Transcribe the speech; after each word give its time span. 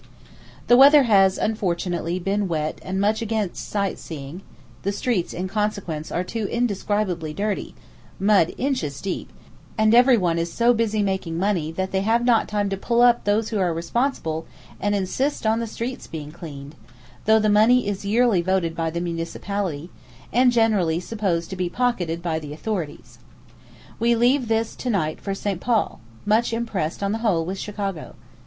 The 0.65 0.77
weather 0.77 1.03
has, 1.03 1.37
unfortunately, 1.37 2.17
been 2.17 2.47
wet 2.47 2.81
and 2.81 2.99
much 2.99 3.21
against 3.21 3.69
sight 3.69 3.99
seeing, 3.99 4.41
the 4.81 4.91
streets 4.91 5.31
in 5.31 5.47
consequence 5.47 6.11
are 6.11 6.23
too 6.23 6.47
indescribably 6.47 7.35
dirty, 7.35 7.75
mud 8.19 8.51
inches 8.57 8.99
deep, 8.99 9.31
and 9.77 9.93
everyone 9.93 10.39
is 10.39 10.51
so 10.51 10.73
busy 10.73 11.03
making 11.03 11.37
money 11.37 11.71
that 11.73 11.91
they 11.91 12.01
have 12.01 12.25
not 12.25 12.47
time 12.47 12.67
to 12.69 12.77
pull 12.77 13.03
up 13.03 13.25
those 13.25 13.49
who 13.49 13.59
are 13.59 13.75
responsible 13.75 14.47
and 14.79 14.95
insist 14.95 15.45
on 15.45 15.59
the 15.59 15.67
streets 15.67 16.07
being 16.07 16.31
cleaned, 16.31 16.73
though 17.25 17.37
the 17.37 17.47
money 17.47 17.87
is 17.87 18.03
yearly 18.03 18.41
voted 18.41 18.75
by 18.75 18.89
the 18.89 19.01
municipality, 19.01 19.91
and 20.33 20.51
generally 20.51 20.99
supposed 20.99 21.47
to 21.51 21.55
be 21.55 21.69
pocketed 21.69 22.23
by 22.23 22.39
the 22.39 22.53
authorities. 22.53 23.19
We 23.99 24.15
leave 24.15 24.47
this 24.47 24.75
to 24.77 24.89
night 24.89 25.21
for 25.21 25.35
St. 25.35 25.61
Paul, 25.61 25.99
much 26.25 26.53
impressed 26.53 27.03
on 27.03 27.11
the 27.11 27.19
whole 27.19 27.45
with 27.45 27.59
Chicago. 27.59 28.15